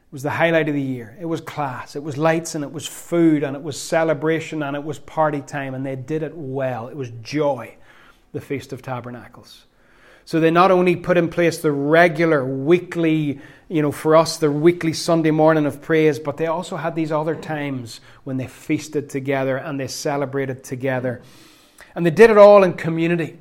[0.09, 1.15] It was the highlight of the year.
[1.19, 4.75] It was class, it was lights, and it was food, and it was celebration, and
[4.75, 6.87] it was party time, and they did it well.
[6.87, 7.75] It was joy,
[8.31, 9.65] the Feast of Tabernacles.
[10.25, 14.49] So they not only put in place the regular weekly, you know, for us, the
[14.49, 19.09] weekly Sunday morning of praise, but they also had these other times when they feasted
[19.09, 21.21] together and they celebrated together.
[21.93, 23.37] And they did it all in community.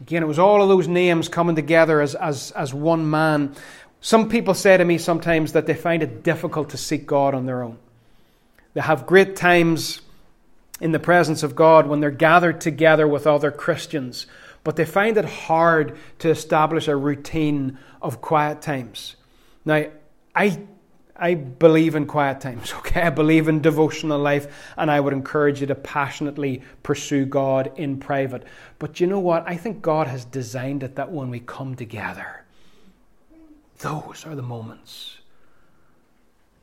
[0.00, 3.56] Again, it was all of those names coming together as, as, as one man.
[4.00, 7.46] Some people say to me sometimes that they find it difficult to seek God on
[7.46, 7.78] their own.
[8.74, 10.00] They have great times
[10.80, 14.26] in the presence of God when they're gathered together with other Christians
[14.66, 19.14] but they find it hard to establish a routine of quiet times.
[19.64, 19.84] Now,
[20.34, 20.58] I
[21.14, 23.02] I believe in quiet times, okay?
[23.02, 28.00] I believe in devotional life, and I would encourage you to passionately pursue God in
[28.00, 28.42] private.
[28.80, 29.44] But you know what?
[29.46, 32.42] I think God has designed it that when we come together,
[33.78, 35.18] those are the moments.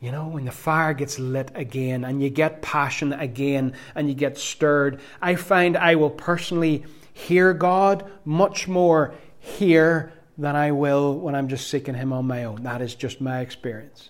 [0.01, 4.13] You know, when the fire gets lit again and you get passion again and you
[4.13, 6.83] get stirred, I find I will personally
[7.13, 12.45] hear God much more here than I will when I'm just seeking Him on my
[12.45, 12.63] own.
[12.63, 14.09] That is just my experience.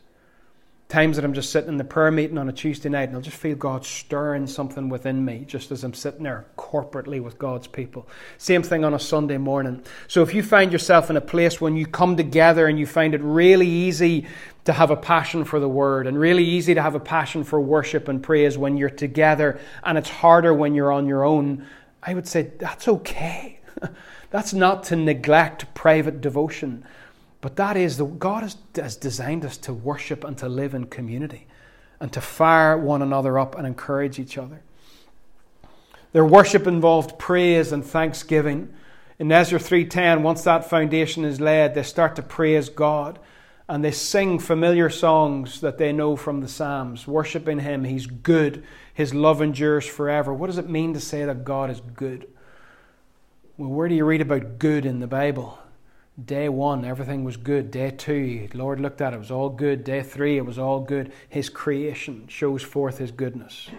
[0.89, 3.21] Times that I'm just sitting in the prayer meeting on a Tuesday night and I'll
[3.21, 7.65] just feel God stirring something within me just as I'm sitting there corporately with God's
[7.65, 8.07] people.
[8.37, 9.81] Same thing on a Sunday morning.
[10.07, 13.15] So if you find yourself in a place when you come together and you find
[13.15, 14.27] it really easy
[14.65, 17.59] to have a passion for the Word and really easy to have a passion for
[17.59, 21.65] worship and praise when you're together and it's harder when you're on your own,
[22.05, 23.59] I would say that's okay.
[24.29, 26.85] that's not to neglect private devotion,
[27.41, 30.85] but that is the God has, has designed us to worship and to live in
[30.85, 31.47] community
[31.99, 34.61] and to fire one another up and encourage each other.
[36.11, 38.73] Their worship involved praise and thanksgiving.
[39.19, 43.19] In Ezra 3:10, once that foundation is laid, they start to praise God
[43.67, 47.85] and they sing familiar songs that they know from the Psalms, worshiping Him.
[47.85, 50.33] He's good, His love endures forever.
[50.33, 52.27] What does it mean to say that God is good?
[53.57, 55.59] Well, where do you read about good in the Bible?
[56.23, 57.71] Day one, everything was good.
[57.71, 59.83] Day two, Lord looked at it, it was all good.
[59.83, 61.11] Day three, it was all good.
[61.27, 63.69] His creation shows forth His goodness.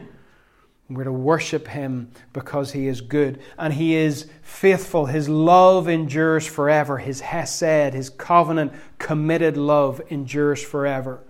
[0.88, 5.06] We're to worship him because he is good and he is faithful.
[5.06, 6.98] His love endures forever.
[6.98, 11.24] His hesed, his covenant committed love endures forever.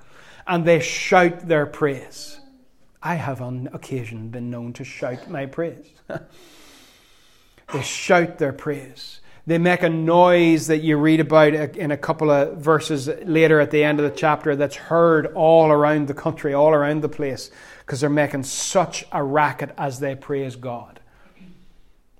[0.46, 2.40] And they shout their praise.
[3.06, 5.92] I have on occasion been known to shout my praise.
[7.72, 9.20] they shout their praise.
[9.46, 13.70] They make a noise that you read about in a couple of verses later at
[13.70, 17.50] the end of the chapter that's heard all around the country, all around the place
[17.80, 20.98] because they're making such a racket as they praise God.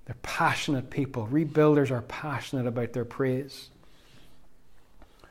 [0.04, 1.26] They're passionate people.
[1.32, 3.70] Rebuilders are passionate about their praise.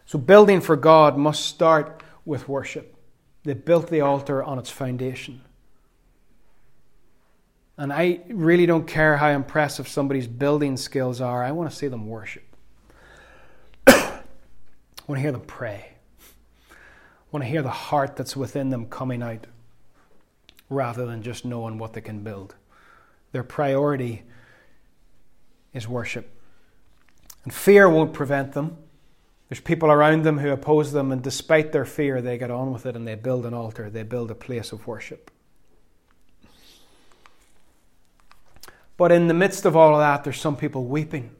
[0.07, 2.95] So, building for God must start with worship.
[3.43, 5.41] They built the altar on its foundation.
[7.77, 11.87] And I really don't care how impressive somebody's building skills are, I want to see
[11.87, 12.43] them worship.
[13.87, 14.19] I
[15.07, 15.93] want to hear them pray.
[16.69, 16.75] I
[17.31, 19.47] want to hear the heart that's within them coming out
[20.69, 22.55] rather than just knowing what they can build.
[23.31, 24.23] Their priority
[25.73, 26.29] is worship.
[27.43, 28.77] And fear won't prevent them.
[29.53, 32.87] There's people around them who oppose them, and despite their fear, they get on with
[32.87, 35.29] it and they build an altar, they build a place of worship.
[38.97, 41.35] But in the midst of all of that, there's some people weeping.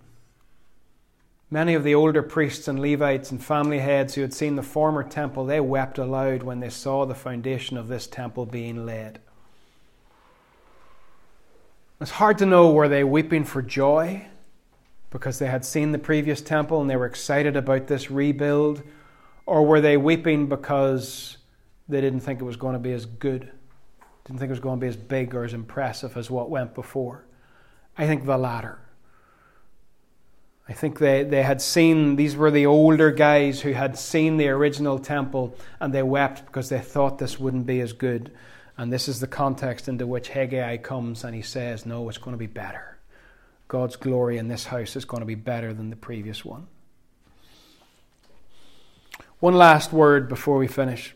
[1.50, 5.02] Many of the older priests and Levites and family heads who had seen the former
[5.02, 9.18] temple, they wept aloud when they saw the foundation of this temple being laid.
[12.00, 14.28] It's hard to know were they weeping for joy
[15.14, 18.82] because they had seen the previous temple and they were excited about this rebuild,
[19.46, 21.38] or were they weeping because
[21.88, 23.52] they didn't think it was going to be as good,
[24.26, 26.74] didn't think it was going to be as big or as impressive as what went
[26.74, 27.26] before?
[27.96, 28.80] I think the latter.
[30.68, 34.48] I think they, they had seen, these were the older guys who had seen the
[34.48, 38.32] original temple and they wept because they thought this wouldn't be as good.
[38.78, 42.34] And this is the context into which Haggai comes and he says, No, it's going
[42.34, 42.93] to be better.
[43.74, 46.68] God's glory in this house is going to be better than the previous one.
[49.40, 51.16] One last word before we finish.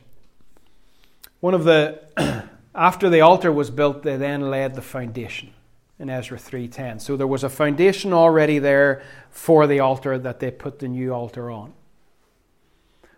[1.39, 2.01] One of the,
[2.75, 5.53] after the altar was built, they then laid the foundation
[5.99, 6.99] in Ezra 3:10.
[6.99, 11.13] So there was a foundation already there for the altar that they put the new
[11.13, 11.73] altar on.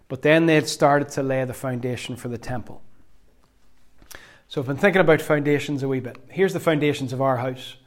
[0.10, 2.82] But then they had started to lay the foundation for the temple.
[4.50, 6.18] So I've been thinking about foundations a wee bit.
[6.28, 7.78] Here's the foundations of our house.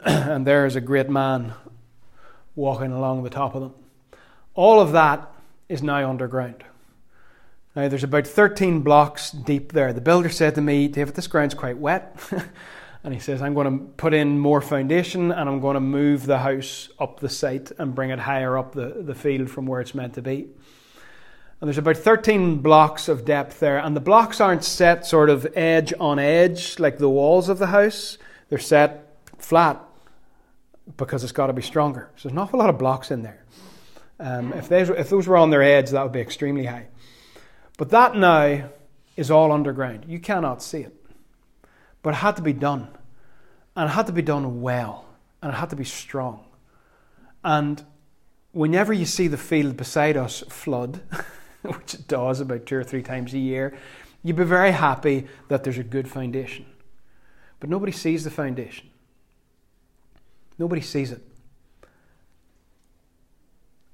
[0.04, 1.54] and there is a great man
[2.54, 3.74] walking along the top of them.
[4.54, 5.30] All of that
[5.68, 6.64] is now underground.
[7.74, 9.92] Now, there's about 13 blocks deep there.
[9.92, 12.18] The builder said to me, David, this ground's quite wet.
[13.04, 16.24] and he says, I'm going to put in more foundation and I'm going to move
[16.24, 19.82] the house up the site and bring it higher up the, the field from where
[19.82, 20.48] it's meant to be.
[21.60, 23.78] And there's about 13 blocks of depth there.
[23.78, 27.66] And the blocks aren't set sort of edge on edge like the walls of the
[27.66, 28.16] house,
[28.48, 29.85] they're set flat
[30.96, 32.10] because it's got to be stronger.
[32.16, 33.44] So there's an awful lot of blocks in there.
[34.18, 36.86] Um, if, those, if those were on their edge, that would be extremely high.
[37.76, 38.70] But that now
[39.16, 40.06] is all underground.
[40.08, 40.94] You cannot see it.
[42.02, 42.88] But it had to be done.
[43.74, 45.06] And it had to be done well.
[45.42, 46.44] And it had to be strong.
[47.44, 47.84] And
[48.52, 51.00] whenever you see the field beside us flood,
[51.62, 53.76] which it does about two or three times a year,
[54.22, 56.64] you'd be very happy that there's a good foundation.
[57.60, 58.88] But nobody sees the foundation.
[60.58, 61.22] Nobody sees it.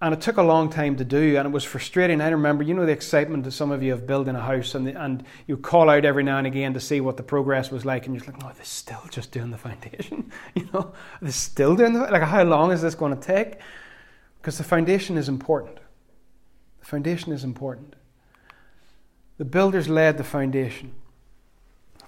[0.02, 2.20] And it took a long time to do, and it was frustrating.
[2.20, 4.84] I remember, you know, the excitement that some of you have building a house, and,
[4.84, 7.84] the, and you call out every now and again to see what the progress was
[7.84, 10.32] like, and you're like, no, they're still just doing the foundation.
[10.56, 13.58] you know, they're still doing the, like, how long is this going to take?
[14.40, 15.78] Because the foundation is important.
[16.80, 17.94] The foundation is important.
[19.38, 20.94] The builders laid the foundation.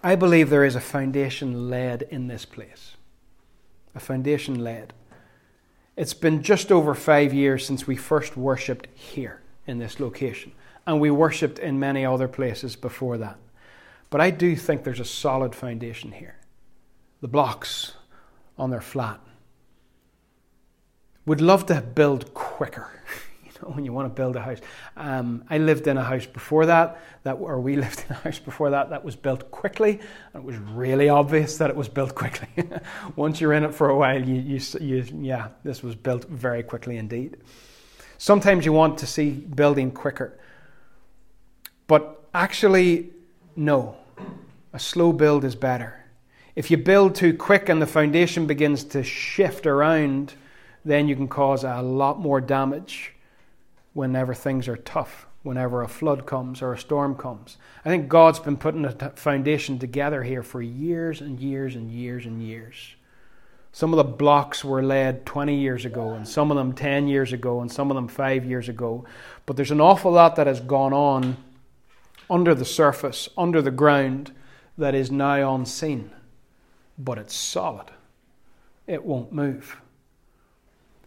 [0.03, 2.94] I believe there is a foundation laid in this place.
[3.95, 4.93] A foundation laid.
[5.97, 10.53] It's been just over five years since we first worshipped here in this location,
[10.87, 13.39] and we worshipped in many other places before that.
[14.11, 16.37] But I do think there's a solid foundation here.
[17.21, 17.95] The blocks
[18.59, 19.21] on their flat.
[21.27, 22.94] Would love to build quicker.
[23.75, 24.59] when you want to build a house.
[24.97, 28.39] Um, I lived in a house before that, that, or we lived in a house
[28.39, 30.01] before that, that was built quickly,
[30.33, 32.49] and it was really obvious that it was built quickly.
[33.17, 36.63] Once you're in it for a while, you, you, you, yeah, this was built very
[36.63, 37.37] quickly indeed.
[38.19, 40.39] Sometimes you want to see building quicker,
[41.87, 43.11] but actually,
[43.57, 43.97] no.
[44.73, 46.05] A slow build is better.
[46.57, 50.35] If you build too quick and the foundation begins to shift around,
[50.85, 53.14] then you can cause a lot more damage
[53.95, 57.57] whenever things are tough, whenever a flood comes or a storm comes.
[57.85, 62.27] I think God's been putting a foundation together here for years and years and years
[62.27, 62.97] and years.
[63.73, 67.33] Some of the blocks were laid 20 years ago, and some of them 10 years
[67.33, 69.05] ago, and some of them 5 years ago.
[69.47, 71.37] But there's an awful lot that has gone on
[72.31, 74.33] under the surface, under the ground,
[74.79, 76.11] that is now unseen.
[76.97, 77.91] But it's solid,
[78.87, 79.77] it won't move.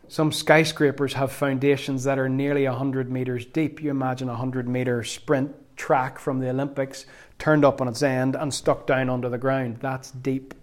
[0.10, 3.82] Some skyscrapers have foundations that are nearly 100 metres deep.
[3.82, 7.06] You imagine a 100 metre sprint track from the Olympics
[7.38, 9.78] turned up on its end and stuck down under the ground.
[9.82, 10.54] That's deep.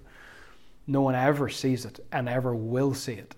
[0.87, 3.35] No one ever sees it and ever will see it.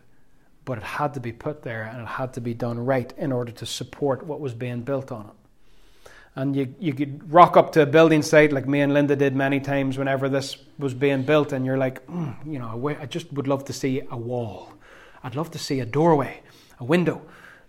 [0.64, 3.32] But it had to be put there and it had to be done right in
[3.32, 6.10] order to support what was being built on it.
[6.36, 9.34] And you, you could rock up to a building site like me and Linda did
[9.34, 13.32] many times whenever this was being built, and you're like, mm, you know, I just
[13.32, 14.76] would love to see a wall
[15.22, 16.40] I'd love to see a doorway,
[16.78, 17.22] a window,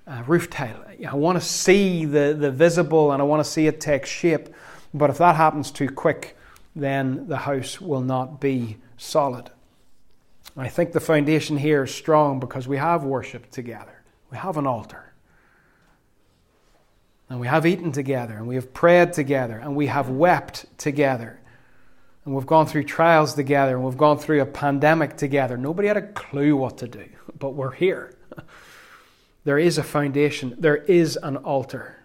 [0.05, 0.83] a roof tile.
[1.07, 4.49] I want to see the, the visible and I want to see it take shape.
[4.93, 6.37] But if that happens too quick,
[6.75, 9.49] then the house will not be solid.
[10.55, 14.01] I think the foundation here is strong because we have worshipped together.
[14.31, 15.13] We have an altar.
[17.29, 21.39] And we have eaten together, and we have prayed together, and we have wept together.
[22.25, 25.57] And we've gone through trials together, and we've gone through a pandemic together.
[25.57, 27.05] Nobody had a clue what to do
[27.37, 28.15] but we're here.
[29.43, 32.03] There is a foundation, there is an altar.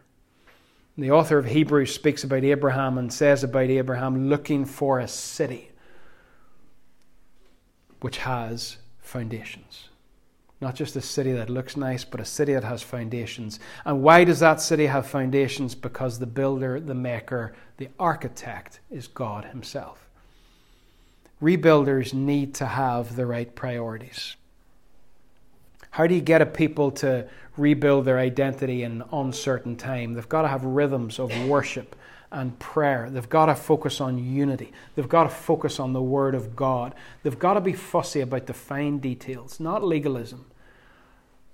[0.96, 5.70] The author of Hebrews speaks about Abraham and says about Abraham looking for a city
[8.00, 9.88] which has foundations.
[10.60, 13.58] Not just a city that looks nice, but a city that has foundations.
[13.84, 15.74] And why does that city have foundations?
[15.74, 20.08] Because the builder, the maker, the architect is God Himself.
[21.42, 24.36] Rebuilders need to have the right priorities.
[25.92, 27.28] How do you get a people to
[27.58, 30.14] rebuild their identity in uncertain time?
[30.14, 31.94] They've got to have rhythms of worship
[32.30, 33.10] and prayer.
[33.10, 34.72] They've got to focus on unity.
[34.94, 36.94] They've got to focus on the Word of God.
[37.22, 40.46] They've got to be fussy about the fine details, not legalism,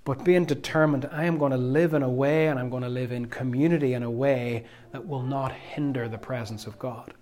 [0.05, 2.89] but being determined I am going to live in a way and I'm going to
[2.89, 7.13] live in community in a way that will not hinder the presence of God.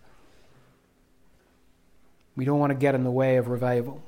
[2.37, 4.03] We don't want to get in the way of revival.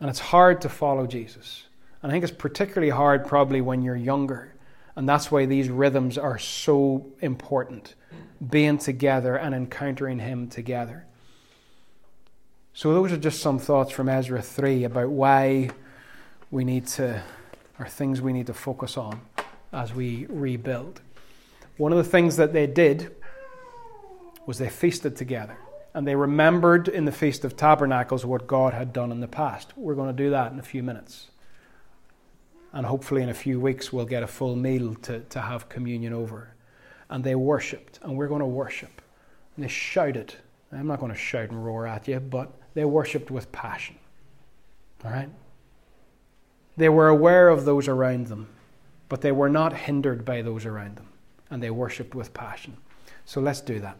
[0.00, 1.64] And it's hard to follow Jesus.
[2.02, 4.52] And I think it's particularly hard probably when you're younger
[4.96, 7.94] And that's why these rhythms are so important
[8.50, 11.04] being together and encountering Him together.
[12.72, 15.70] So, those are just some thoughts from Ezra 3 about why
[16.50, 17.22] we need to,
[17.78, 19.20] or things we need to focus on
[19.72, 21.00] as we rebuild.
[21.76, 23.14] One of the things that they did
[24.46, 25.58] was they feasted together
[25.96, 29.72] and they remembered in the Feast of Tabernacles what God had done in the past.
[29.76, 31.28] We're going to do that in a few minutes.
[32.74, 36.12] And hopefully, in a few weeks, we'll get a full meal to, to have communion
[36.12, 36.52] over.
[37.08, 39.00] And they worshipped, and we're going to worship.
[39.56, 40.34] And they shouted.
[40.70, 43.96] I'm not going to shout and roar at you, but they worshipped with passion.
[45.02, 45.30] All right?
[46.76, 48.48] They were aware of those around them,
[49.08, 51.08] but they were not hindered by those around them.
[51.48, 52.76] And they worshipped with passion.
[53.24, 53.96] So let's do that.